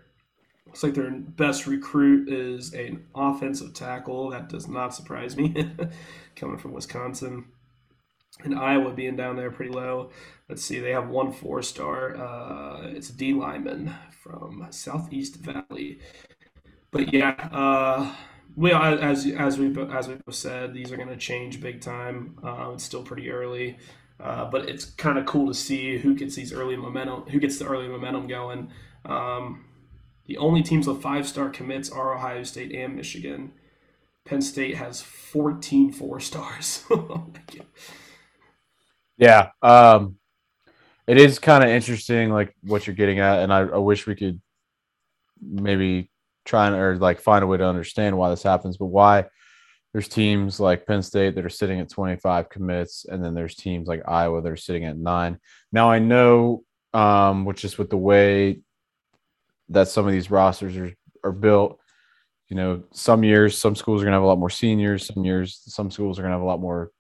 [0.66, 4.30] Looks like their best recruit is an offensive tackle.
[4.30, 5.54] That does not surprise me,
[6.38, 7.46] coming from Wisconsin.
[8.44, 10.10] And Iowa being down there pretty low.
[10.50, 12.16] Let's see, they have one four star.
[12.16, 16.00] Uh, it's D lineman from Southeast Valley.
[16.92, 18.14] But yeah, uh,
[18.56, 22.38] we as as we as we said, these are going to change big time.
[22.44, 23.78] Uh, it's still pretty early,
[24.20, 27.58] uh, but it's kind of cool to see who gets these early momentum, who gets
[27.58, 28.72] the early momentum going.
[29.06, 29.66] Um,
[30.26, 33.54] the only teams with five star commits are Ohio State and Michigan.
[34.26, 36.84] Penn State has 14 four stars.
[36.92, 37.28] Oh.
[39.18, 40.18] Yeah, um,
[41.08, 44.16] it is kind of interesting, like what you're getting at, and I, I wish we
[44.16, 44.42] could
[45.42, 46.10] maybe
[46.46, 49.26] try and or like find a way to understand why this happens, but why
[49.94, 53.88] there's teams like Penn State that are sitting at 25 commits, and then there's teams
[53.88, 55.40] like Iowa that are sitting at nine.
[55.72, 58.62] Now I know, um, which is with the way
[59.70, 60.94] that some of these rosters are
[61.24, 61.80] are built.
[62.50, 65.62] You know, some years some schools are gonna have a lot more seniors, some years
[65.66, 66.92] some schools are gonna have a lot more,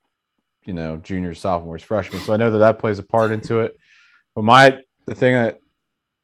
[0.64, 2.22] you know, juniors, sophomores, freshmen.
[2.22, 3.78] So I know that that plays a part into it.
[4.36, 5.60] But my the thing that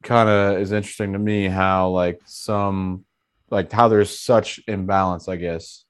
[0.04, 3.06] kind of is interesting to me how like some
[3.50, 5.84] like how there's such imbalance, I guess.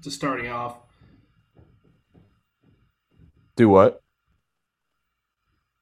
[0.00, 0.76] Just starting off,
[3.58, 4.02] Do what?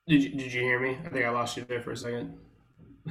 [0.09, 0.97] Did you, did you hear me?
[1.05, 2.39] I think I lost you there for a second.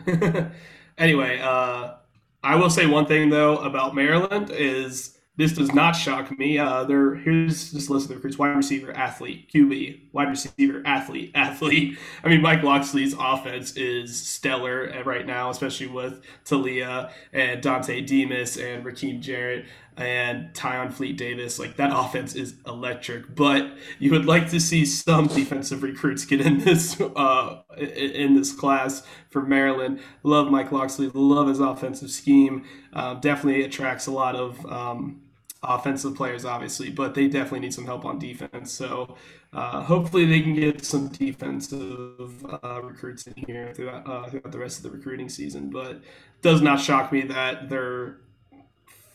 [0.97, 1.95] anyway, uh,
[2.41, 6.57] I will say one thing though about Maryland is this does not shock me.
[6.57, 11.31] Uh, there here's this list of the recruits: wide receiver, athlete, QB, wide receiver, athlete,
[11.35, 11.97] athlete.
[12.23, 18.57] I mean, Mike Locksley's offense is stellar right now, especially with Taulia and Dontay Demus
[18.57, 19.65] and Rakim Jarrett
[19.97, 21.59] and Tayon Fleet Davis.
[21.59, 23.35] Like that offense is electric.
[23.35, 28.53] But you would like to see some defensive recruits get in this uh, in this
[28.53, 29.99] class for Maryland.
[30.23, 31.09] Love Mike Locksley.
[31.13, 32.65] Love his offensive scheme.
[32.93, 34.65] Uh, definitely attracts a lot of.
[34.65, 35.21] Um,
[35.67, 38.71] offensive players, obviously, but they definitely need some help on defense.
[38.71, 39.15] So
[39.53, 44.59] uh, hopefully they can get some defensive uh, recruits in here throughout, uh, throughout the
[44.59, 45.69] rest of the recruiting season.
[45.69, 46.01] But
[46.41, 48.21] does not shock me that there are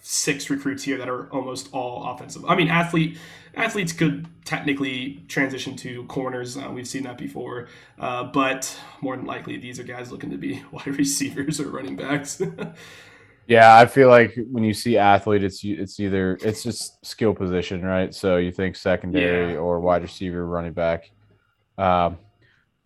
[0.03, 2.45] six recruits here that are almost all offensive.
[2.47, 3.19] I mean, athlete
[3.55, 6.57] athletes could technically transition to corners.
[6.57, 10.39] Uh, we've seen that before, uh, but more than likely these are guys looking to
[10.39, 12.41] be wide receivers or running backs.
[13.47, 17.83] Yeah, I feel like when you see athlete, it's it's either it's just skill position,
[17.83, 18.15] right?
[18.15, 19.59] So you think secondary Yeah.
[19.59, 21.11] or wide receiver, running back.
[21.77, 22.19] Um,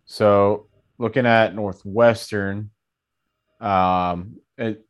[0.05, 2.71] so looking at Northwestern,
[3.61, 4.83] um, it,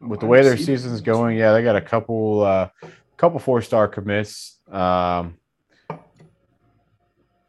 [0.00, 2.68] with the way their season's going, yeah, they got a couple uh,
[3.16, 4.58] couple four star commits.
[4.72, 5.36] Um,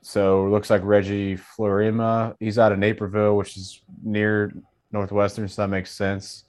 [0.02, 4.52] so it looks like Reggie Fleurima, he's out of Naperville, which is near
[4.92, 6.44] Northwestern, so that makes sense.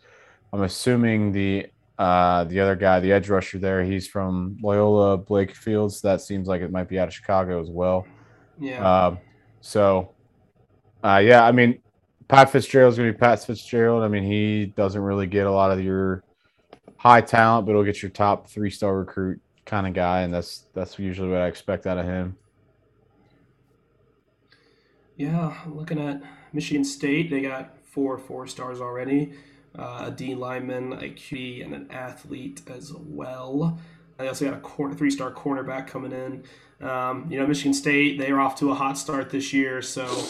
[0.52, 1.66] I'm assuming the
[1.98, 6.00] uh, the other guy, the edge rusher there, he's from Loyola Blake Fields.
[6.02, 8.06] That seems like it might be out of Chicago as well.
[8.58, 9.06] yeah.
[9.06, 9.18] Um,
[9.60, 10.12] so,
[11.04, 11.80] uh, yeah, I mean,
[12.26, 14.02] Pat Fitzgerald's going to be Pat Fitzgerald.
[14.02, 16.24] I mean, he doesn't really get a lot of your
[16.96, 20.66] high talent, but he'll get your top three star recruit kind of guy, and that's
[20.74, 22.36] that's usually what I expect out of him.
[25.16, 29.34] Yeah, looking at Michigan State, they got four four stars already.
[29.78, 33.78] Uh, a D lineman, a QB, and an athlete as well.
[34.18, 36.44] They also got a corner, three star cornerback coming in.
[36.86, 39.80] Um, you know, Michigan State, they are off to a hot start this year.
[39.82, 40.24] So,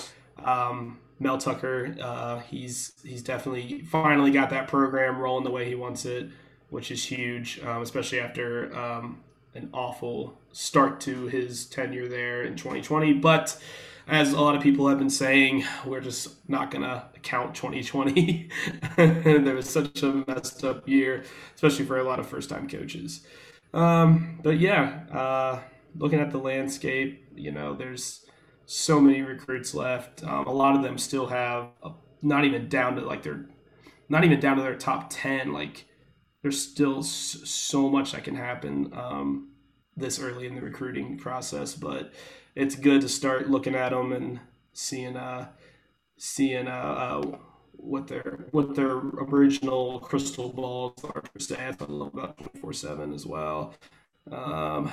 [0.44, 5.74] um, Mel Tucker, uh, he's he's definitely finally got that program rolling the way he
[5.74, 6.30] wants it,
[6.70, 9.20] which is huge, um, especially after um,
[9.54, 13.14] an awful start to his tenure there in 2020.
[13.14, 13.58] But
[14.08, 18.50] as a lot of people have been saying, we're just not going to count 2020.
[18.96, 23.24] there was such a messed up year, especially for a lot of first time coaches.
[23.72, 25.60] Um, but yeah, uh,
[25.96, 28.26] looking at the landscape, you know, there's
[28.66, 30.24] so many recruits left.
[30.24, 33.46] Um, a lot of them still have a, not even down to like their,
[34.08, 35.52] not even down to their top ten.
[35.52, 35.86] Like
[36.42, 39.52] there's still so much that can happen um,
[39.96, 42.12] this early in the recruiting process, but
[42.54, 44.40] it's good to start looking at them and
[44.72, 45.48] seeing uh,
[46.16, 47.38] seeing uh, uh,
[47.72, 51.82] what their what their original crystal balls are for stats.
[51.82, 53.74] I love about twenty four seven as well.
[54.30, 54.90] Um,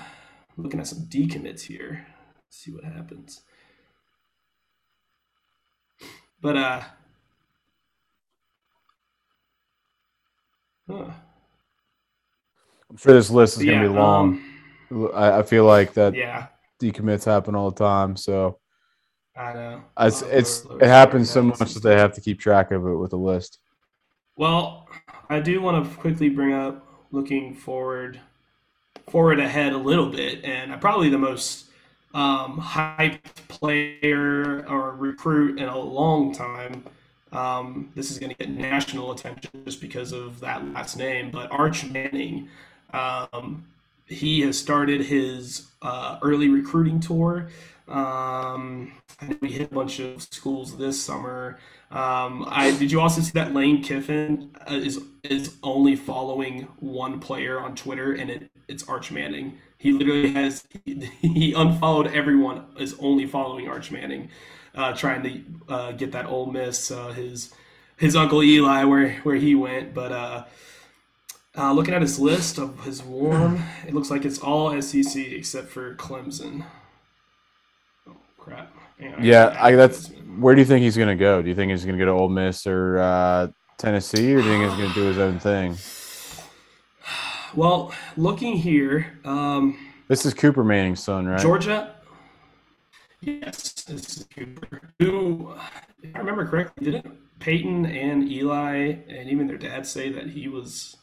[0.57, 2.07] looking at some decommits here.
[2.35, 3.41] Let's see what happens.
[6.41, 6.81] But uh,
[10.89, 11.11] huh.
[12.89, 14.41] I'm sure this list is gonna be long.
[14.91, 16.15] Um, I, I, feel like that.
[16.15, 16.47] Yeah.
[16.79, 18.59] Decommits happen all the time, so.
[19.35, 19.83] I know.
[19.99, 23.13] It's, it's it happens so much that they have to keep track of it with
[23.13, 23.59] a list.
[24.35, 24.89] Well,
[25.29, 28.19] I do want to quickly bring up looking forward
[29.09, 31.65] forward ahead a little bit, and I probably the most
[32.13, 36.83] um, hyped player or recruit in a long time.
[37.31, 41.51] Um, this is going to get national attention just because of that last name, but
[41.51, 42.49] Arch Manning.
[42.91, 43.65] Um,
[44.09, 47.49] he has started his uh, early recruiting tour.
[47.87, 48.93] Um,
[49.41, 51.59] we hit a bunch of schools this summer.
[51.91, 57.19] Um, I did you also see that Lane Kiffin uh, is is only following one
[57.19, 59.57] player on Twitter, and it, it's Arch Manning.
[59.77, 62.65] He literally has he, unfollowed everyone.
[62.77, 64.29] Is only following Arch Manning,
[64.75, 67.53] uh, trying to uh, get that Ole Miss uh, his
[67.97, 69.95] his uncle Eli where where he went.
[69.95, 70.47] But
[71.57, 75.69] uh, looking at his list of his warm, it looks like it's all SEC except
[75.69, 76.65] for Clemson.
[78.07, 78.73] Oh crap!
[79.21, 81.41] yeah, I, that's where do you think he's going to go?
[81.41, 84.47] Do you think he's going to go to Ole Miss or uh, Tennessee, or do
[84.47, 85.77] you think he's going to do his own thing?
[87.55, 89.75] Well, looking here, um,
[90.07, 91.41] this is Cooper Manning's son, right?
[91.41, 91.95] Georgia.
[93.21, 94.81] Yes, this is Cooper.
[94.99, 95.55] Who,
[96.03, 100.47] if I remember correctly, didn't Peyton and Eli and even their dad say that he
[100.47, 100.97] was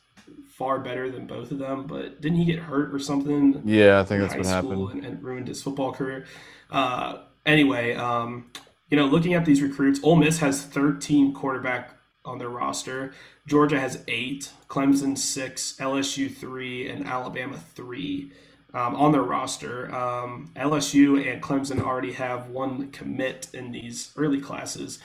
[0.48, 1.86] far better than both of them?
[1.86, 3.62] But didn't he get hurt or something?
[3.64, 6.26] Yeah, I think that's what happened and, and, ruined his football career.
[6.70, 8.50] Uh, anyway, um,
[8.90, 13.12] you know, looking at these recruits, Ole Miss has 13 quarterback on their roster.
[13.46, 18.32] Georgia has eight, Clemson six, LSU three, and Alabama three
[18.74, 19.94] um, on their roster.
[19.94, 24.98] Um, LSU and Clemson already have one commit in these early classes.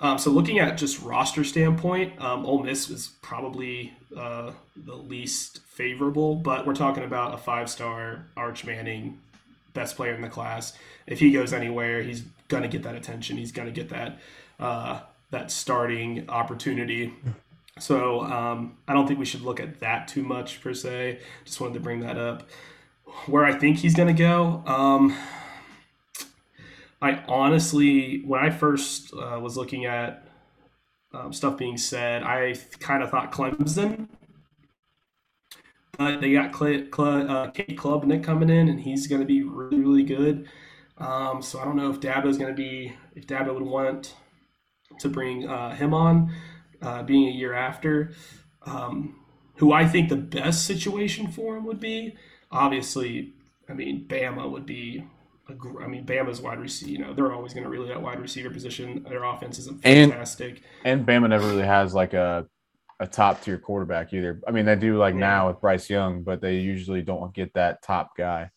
[0.00, 5.60] Um, so looking at just roster standpoint, um, Ole Miss is probably uh, the least
[5.66, 9.20] favorable, but we're talking about a five-star Arch Manning,
[9.72, 10.72] best player in the class.
[11.06, 13.36] If he goes anywhere, he's gonna get that attention.
[13.36, 14.18] He's gonna get that
[14.60, 17.12] uh, that starting opportunity.
[17.78, 21.18] So um, I don't think we should look at that too much per se.
[21.44, 22.48] Just wanted to bring that up.
[23.26, 25.16] Where I think he's to go, um,
[27.04, 30.26] I honestly, when I first uh, was looking at
[31.12, 34.08] um, stuff being said, I kind of thought Clemson.
[35.98, 39.42] But they got Cl- Cl- uh, Cade Klubnik coming in, and he's going to be
[39.42, 40.48] really, really good.
[40.96, 44.14] Um, so I don't know if Dabo is going to be, if Dabo would want
[44.98, 46.32] to bring uh, him on,
[46.80, 48.12] uh, being a year after.
[48.62, 49.20] Um,
[49.56, 52.16] who I think the best situation for him would be,
[52.50, 53.34] obviously,
[53.68, 55.04] I mean, Bama would be.
[55.48, 56.90] A, I mean, Bama's wide receiver.
[56.90, 59.04] You know, they're always going to really that wide receiver position.
[59.08, 60.62] Their offense is fantastic.
[60.84, 62.46] And, and Bama never really has like a
[63.00, 64.40] a top tier quarterback either.
[64.46, 65.20] I mean, they do like yeah.
[65.20, 68.50] now with Bryce Young, but they usually don't get that top guy.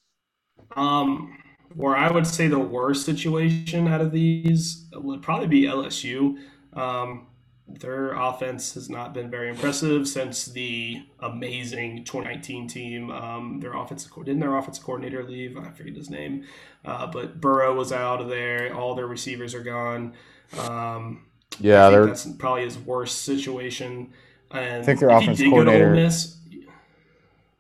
[0.76, 1.38] Um,
[1.74, 6.38] where I would say the worst situation out of these would probably be LSU.
[6.74, 7.28] Um,
[7.68, 13.12] their offense has not been very impressive since the amazing 2019 team.
[13.12, 15.58] Um, their offensive didn't their offensive coordinator leave?
[15.58, 16.46] I forget his name,
[16.86, 18.74] uh, but Burrow was out of there.
[18.74, 20.14] All their receivers are gone.
[20.58, 21.26] Um,
[21.60, 24.14] yeah, that's probably his worst situation.
[24.52, 25.92] And I think their offense coordinator.
[25.92, 26.38] Miss,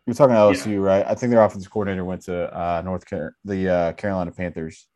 [0.05, 0.77] you're talking LSU, yeah.
[0.77, 1.05] right?
[1.05, 4.87] I think their offensive coordinator went to uh, North Car- the uh, Carolina Panthers.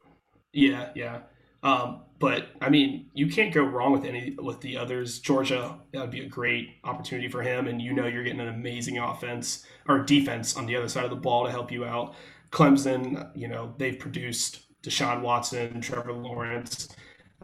[0.54, 1.19] Yeah, yeah.
[1.63, 5.19] Um, but I mean, you can't go wrong with any with the others.
[5.19, 8.48] Georgia, that would be a great opportunity for him, and you know you're getting an
[8.48, 12.13] amazing offense or defense on the other side of the ball to help you out.
[12.52, 16.90] Clemson, you know, they've produced Deshaun Watson, Trevor Lawrence.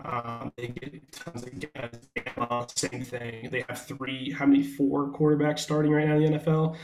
[0.04, 2.70] Um, they get tons of guys.
[2.76, 3.50] same thing.
[3.50, 6.76] They have three, how many, four quarterbacks starting right now in the NFL.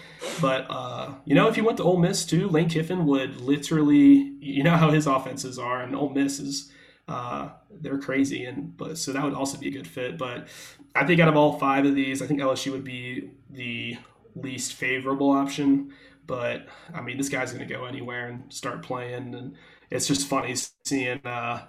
[0.42, 4.34] But, uh, you know, if you went to Ole Miss too, Lane Kiffin would literally,
[4.40, 6.72] you know how his offenses are, and Ole Miss is,
[7.08, 8.46] uh, they're crazy.
[8.46, 10.18] And, but, so that would also be a good fit.
[10.18, 10.48] But
[10.96, 13.98] I think out of all five of these, I think LSU would be the
[14.36, 15.94] least favorable option.
[16.26, 19.56] But I mean, this guy's going to go anywhere and start playing, and
[19.90, 21.66] it's just funny seeing uh,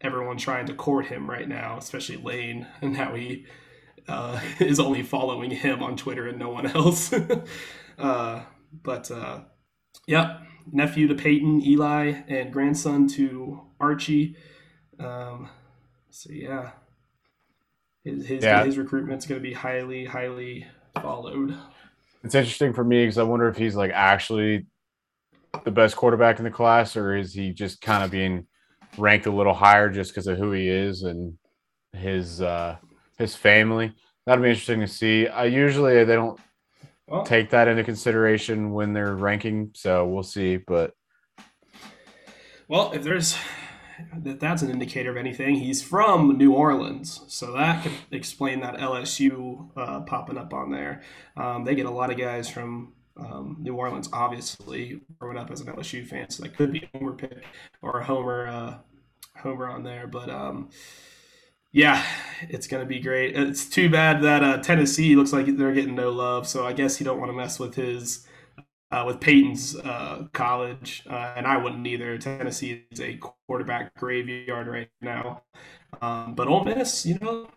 [0.00, 3.46] everyone trying to court him right now, especially Lane, and how he
[4.08, 7.12] uh, is only following him on Twitter and no one else.
[7.98, 8.42] uh,
[8.82, 9.40] but uh,
[10.06, 14.36] yeah, nephew to Peyton, Eli, and grandson to Archie.
[14.98, 15.48] Um,
[16.10, 16.70] so yeah,
[18.04, 18.64] his his, yeah.
[18.64, 20.66] his recruitment's going to be highly highly
[21.00, 21.56] followed.
[22.22, 24.66] It's interesting for me because I wonder if he's like actually
[25.64, 28.46] the best quarterback in the class, or is he just kind of being
[28.96, 31.36] ranked a little higher just because of who he is and
[31.92, 32.76] his uh,
[33.18, 33.92] his family?
[34.26, 35.28] That'd be interesting to see.
[35.28, 36.40] I usually they don't
[37.06, 40.56] well, take that into consideration when they're ranking, so we'll see.
[40.56, 40.92] But
[42.68, 43.36] well, if there's
[44.22, 45.56] that that's an indicator of anything.
[45.56, 51.02] He's from New Orleans, so that could explain that LSU uh, popping up on there.
[51.36, 55.60] Um, they get a lot of guys from um, New Orleans, obviously, growing up as
[55.60, 57.44] an LSU fan, so that could be a homer pick
[57.82, 58.74] or a homer uh,
[59.36, 60.06] homer on there.
[60.06, 60.70] But um,
[61.72, 62.04] yeah,
[62.42, 63.36] it's gonna be great.
[63.36, 67.00] It's too bad that uh, Tennessee looks like they're getting no love, so I guess
[67.00, 68.26] you don't want to mess with his
[68.94, 72.16] uh, with Peyton's uh, college, uh, and I wouldn't either.
[72.16, 75.42] Tennessee is a quarterback graveyard right now,
[76.00, 77.48] um, but Ole Miss, you know,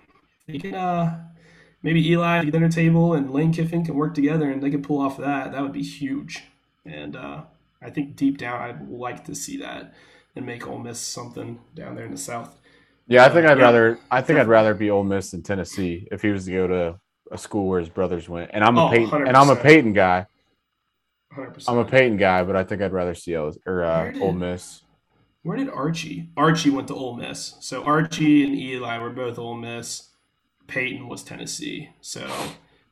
[0.48, 1.26] they can uh,
[1.84, 4.82] maybe Eli at the dinner table and Lane Kiffin can work together, and they can
[4.82, 5.52] pull off that.
[5.52, 6.44] That would be huge,
[6.86, 7.44] and uh,
[7.84, 9.94] I think deep down I'd like to see that
[10.36, 12.60] and make Ole Miss something down there in the South.
[13.06, 13.64] Yeah, I think I'd yeah.
[13.64, 16.68] rather I think I'd rather be Ole Miss than Tennessee if he was to go
[16.68, 17.00] to
[17.32, 18.50] a school where his brothers went.
[18.56, 19.28] And I'm a oh, Peyton 100%.
[19.28, 20.26] and I'm a Peyton guy.
[21.36, 21.66] 100%.
[21.68, 24.34] I'm a Peyton guy, but I think I'd rather see o, or uh, did, Ole
[24.34, 24.84] Miss.
[25.44, 26.30] Where did Archie?
[26.36, 27.56] Archie went to Ole Miss.
[27.60, 30.10] So Archie and Eli were both Ole Miss.
[30.68, 31.90] Peyton was Tennessee.
[32.02, 32.30] So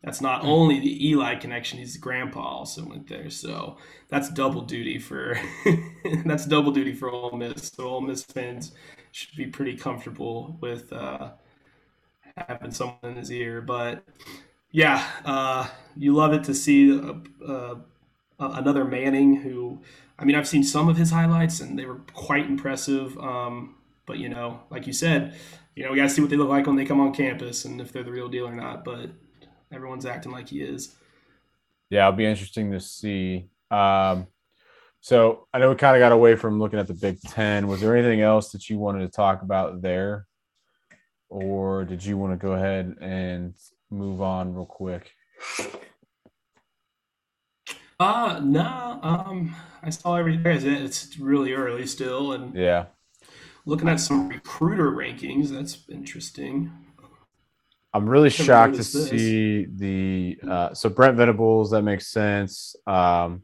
[0.04, 3.30] that's not only the Eli connection; his grandpa also went there.
[3.30, 3.78] So
[4.08, 5.38] that's double duty for
[6.26, 7.74] that's double duty for Ole Miss.
[7.76, 8.72] So Ole Miss fans
[9.12, 11.32] should be pretty comfortable with uh,
[12.38, 13.62] having someone in his ear.
[13.62, 14.04] But
[14.72, 15.68] yeah, uh,
[15.98, 16.98] you love it to see.
[17.46, 17.76] Uh,
[18.40, 19.82] uh, another Manning who,
[20.20, 23.18] I mean, I've seen some of his highlights and they were quite impressive.
[23.18, 23.76] Um,
[24.06, 25.36] but you know, like you said,
[25.76, 27.66] you know, we got to see what they look like when they come on campus
[27.66, 28.84] and if they're the real deal or not.
[28.86, 29.10] But
[29.72, 30.96] everyone's acting like he is.
[31.90, 33.50] Yeah, it'll be interesting to see.
[33.72, 34.28] Um,
[35.02, 37.68] so I know we kind of got away from looking at the Big Ten.
[37.68, 40.26] Was there anything else that you wanted to talk about there,
[41.30, 43.54] or did you want to go ahead and
[43.92, 45.12] move on real quick?
[48.00, 49.00] Uh no.
[49.02, 50.44] Um, I saw everything.
[50.46, 52.86] It's really early still, and yeah,
[53.66, 55.50] looking at some recruiter rankings.
[55.50, 56.72] That's interesting.
[57.94, 59.10] I'm really shocked to this.
[59.10, 61.72] see the uh, so Brent Venables.
[61.72, 62.76] That makes sense.
[62.86, 63.44] Um,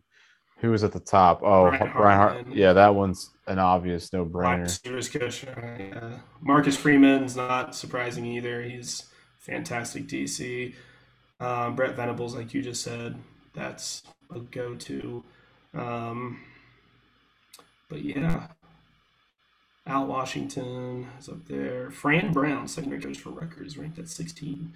[0.58, 1.42] who was at the top?
[1.42, 2.48] Oh, Brian, Brian Hart.
[2.54, 5.20] Yeah, that one's an obvious no brainer.
[5.20, 5.46] Coach.
[5.48, 8.62] Uh, Marcus Freeman's not surprising either.
[8.62, 9.04] He's
[9.40, 10.76] fantastic DC.
[11.40, 13.16] Um, Brent Venables, like you just said,
[13.54, 15.24] that's a go to.
[15.74, 16.40] Um,
[17.90, 18.48] but yeah,
[19.86, 21.92] Al Washington is up there.
[21.92, 24.74] Fran Brown, secondary coach for Rutgers, ranked at 16.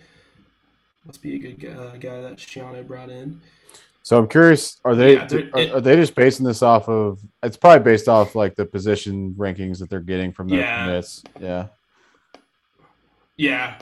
[1.06, 3.42] Must be a good guy, uh, guy that Schiano brought in.
[4.02, 7.20] So I'm curious, are they yeah, are, it, are, they just basing this off of?
[7.42, 10.86] It's probably based off like the position rankings that they're getting from their yeah.
[10.86, 11.24] commits.
[11.40, 11.68] Yeah.
[13.38, 13.80] Yeah,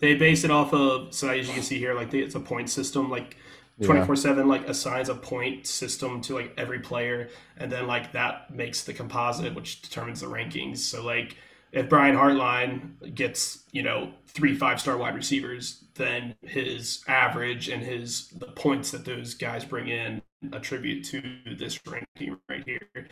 [0.00, 1.14] they base it off of.
[1.14, 3.10] So as you can see here, like it's a point system.
[3.10, 3.36] Like
[3.82, 8.50] 24 7 like assigns a point system to like every player and then like that
[8.54, 10.78] makes the composite which determines the rankings.
[10.78, 11.36] So like
[11.72, 17.82] if brian hartline gets you know three five star wide receivers then his average and
[17.82, 20.20] his the points that those guys bring in
[20.52, 21.22] attribute to
[21.58, 23.08] this ranking right here.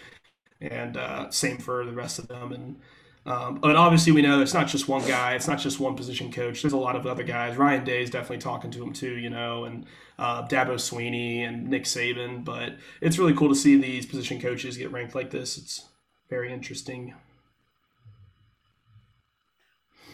[0.61, 2.53] And uh, same for the rest of them.
[2.53, 2.81] And
[3.29, 5.35] um, but obviously, we know it's not just one guy.
[5.35, 6.63] It's not just one position coach.
[6.63, 7.59] There's a lot of other guys.
[7.59, 9.85] Ryan Day is definitely talking to him too, you know, and
[10.19, 12.43] uh, Dabo Swinney and Nick Saban.
[12.43, 15.59] But it's really cool to see these position coaches get ranked like this.
[15.59, 15.89] It's
[16.31, 17.15] very interesting.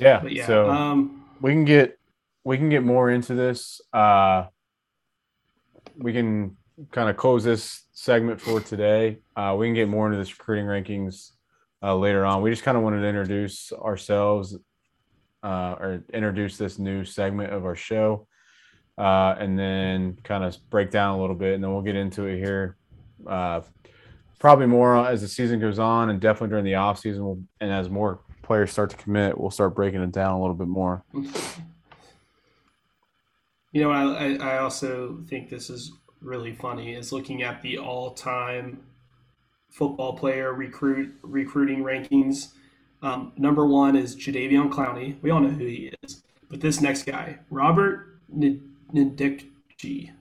[0.01, 0.25] Yeah.
[0.25, 1.97] yeah so um, we can get
[2.43, 3.81] we can get more into this.
[3.93, 4.47] Uh,
[5.97, 6.57] we can
[6.91, 9.19] kind of close this segment for today.
[9.37, 11.31] Uh, we can get more into this recruiting rankings
[11.85, 12.41] uh, later on.
[12.41, 14.57] We just kind of wanted to introduce ourselves
[15.43, 18.27] uh, or introduce this new segment of our show
[18.97, 21.55] uh, and then kind of break down a little bit.
[21.55, 22.79] And then we'll get into it here
[23.27, 23.61] uh,
[24.39, 27.25] probably more as the season goes on and definitely during the off season.
[27.25, 30.55] We'll, and as more players start to commit, we'll start breaking it down a little
[30.55, 31.05] bit more.
[33.73, 38.81] You know, I, I also think this is really funny is looking at the all-time
[39.75, 42.53] football player recruit recruiting rankings.
[43.03, 45.21] Um, number one is Jadeveon Clowney.
[45.21, 46.23] We all know who he is.
[46.49, 50.13] But this next guy, Robert Nkemdiche,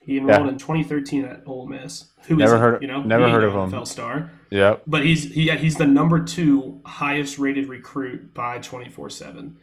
[0.00, 0.52] he enrolled yeah.
[0.52, 2.06] in 2013 at Ole Miss.
[2.26, 3.70] Who never is heard, you know, never heard of him.
[3.70, 4.30] NFL star.
[4.48, 4.76] Yeah.
[4.86, 9.58] But he's he, he's the number two highest rated recruit by 24 seven.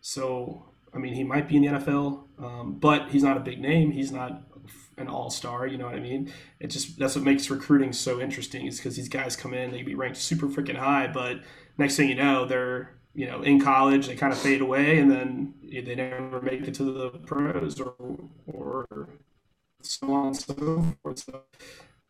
[0.00, 3.60] So I mean, he might be in the NFL, um, but he's not a big
[3.60, 3.92] name.
[3.92, 4.42] He's not
[4.98, 5.66] an all star.
[5.66, 6.32] You know what I mean?
[6.60, 9.82] It just that's what makes recruiting so interesting is because these guys come in, they
[9.82, 11.40] be ranked super freaking high, but
[11.78, 15.10] next thing you know, they're you know in college, they kind of fade away, and
[15.10, 17.94] then they never make it to the pros or
[18.46, 19.08] or
[19.82, 21.18] so on and so forth.
[21.18, 21.42] So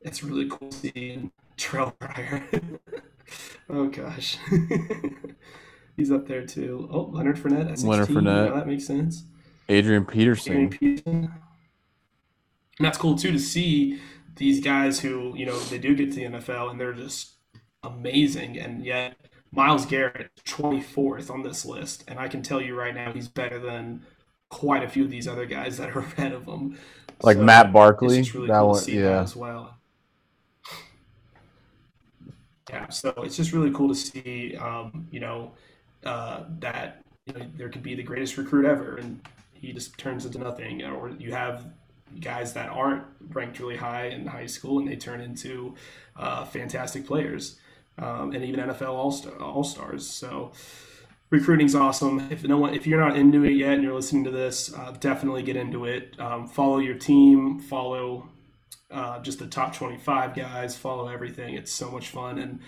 [0.00, 2.44] it's really cool seeing Terrelle Pryor.
[3.70, 4.38] oh gosh.
[5.96, 6.88] He's up there too.
[6.92, 7.82] Oh, Leonard Fournette.
[7.82, 8.54] Leonard Fournette.
[8.54, 9.24] that makes sense.
[9.68, 10.52] Adrian Peterson.
[10.52, 11.34] Adrian Peterson.
[12.78, 14.00] And that's cool too to see
[14.36, 17.32] these guys who, you know, they do get to the NFL and they're just
[17.82, 18.58] amazing.
[18.58, 19.16] And yet
[19.52, 22.04] Myles Garrett, 24th on this list.
[22.06, 24.02] And I can tell you right now, he's better than
[24.50, 26.78] quite a few of these other guys that are ahead of him.
[27.22, 28.22] Like so Matt Barkley.
[28.22, 29.02] Really that cool one, yeah.
[29.02, 29.74] That as well.
[32.68, 35.52] Yeah, so it's just really cool to see, um, you know,
[36.04, 39.20] uh, that you know, there could be the greatest recruit ever, and
[39.52, 40.82] he just turns into nothing.
[40.82, 41.66] Or you have
[42.20, 45.74] guys that aren't ranked really high in high school and they turn into
[46.16, 47.58] uh, fantastic players
[47.98, 50.06] um, and even NFL all stars.
[50.08, 50.52] So
[51.30, 52.28] recruiting's awesome.
[52.30, 54.92] If no one, if you're not into it yet and you're listening to this, uh,
[54.98, 56.18] definitely get into it.
[56.18, 57.60] Um, follow your team.
[57.60, 58.28] Follow
[58.90, 60.76] uh, just the top 25 guys.
[60.76, 61.54] Follow everything.
[61.54, 62.60] It's so much fun and.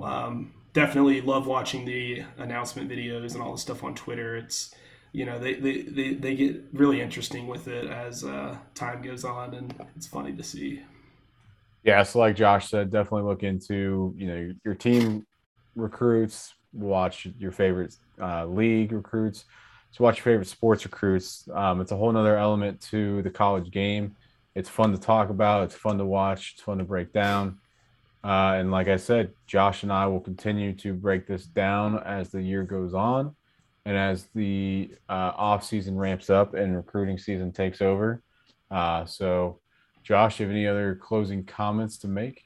[0.00, 4.36] Um, definitely love watching the announcement videos and all the stuff on Twitter.
[4.36, 4.74] It's
[5.12, 9.24] you know they, they, they, they get really interesting with it as uh, time goes
[9.24, 10.82] on and it's funny to see.
[11.82, 15.26] Yeah so like josh said definitely look into you know your team
[15.74, 19.44] recruits watch your favorite uh, league recruits
[19.94, 21.48] to watch your favorite sports recruits.
[21.52, 24.14] Um, it's a whole nother element to the college game.
[24.54, 27.58] It's fun to talk about it's fun to watch it's fun to break down.
[28.22, 32.28] Uh, and like i said josh and i will continue to break this down as
[32.28, 33.34] the year goes on
[33.86, 38.22] and as the uh, off season ramps up and recruiting season takes over.
[38.70, 39.58] Uh, so,
[40.02, 42.44] Josh, you have any other closing comments to make?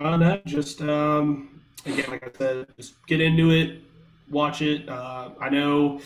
[0.00, 3.82] Uh, no, just um, again, like I said, just get into it,
[4.30, 4.88] watch it.
[4.88, 6.00] Uh, I know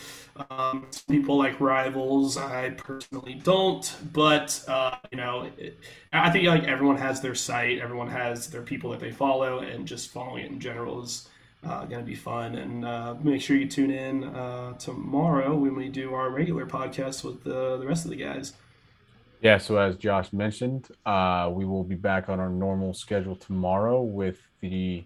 [0.49, 2.37] um, people like rivals.
[2.37, 5.77] I personally don't, but uh, you know, it,
[6.11, 9.87] I think like everyone has their site, everyone has their people that they follow, and
[9.87, 11.29] just following it in general is
[11.65, 12.55] uh, going to be fun.
[12.55, 17.23] And uh, make sure you tune in uh, tomorrow when we do our regular podcast
[17.23, 18.53] with the, the rest of the guys.
[19.41, 24.01] Yeah, so as Josh mentioned, uh, we will be back on our normal schedule tomorrow
[24.01, 25.03] with the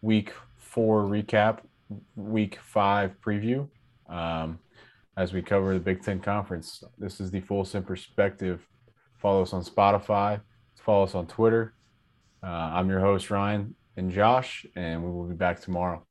[0.00, 1.58] week four recap,
[2.14, 3.68] week five preview
[4.08, 4.60] um,
[5.16, 6.84] as we cover the Big Ten Conference.
[6.98, 8.64] This is the Full Send Perspective.
[9.18, 10.40] Follow us on Spotify,
[10.76, 11.74] follow us on Twitter.
[12.44, 16.06] Uh, I'm your host, Ryan and Josh, and we will be back tomorrow.